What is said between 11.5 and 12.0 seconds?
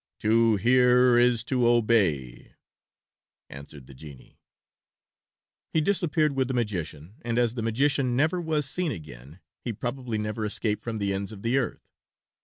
earth.